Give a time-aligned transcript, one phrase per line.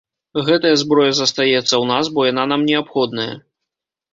[0.47, 3.29] Гэтая зброя застаецца ў нас, бо яна нам неабходная.